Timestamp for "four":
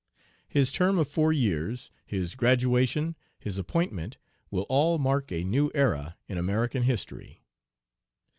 1.07-1.31